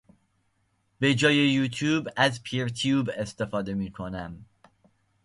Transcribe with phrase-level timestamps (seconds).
[0.99, 4.45] به جای یوتیوب از پیرتیوب استفاده میکنم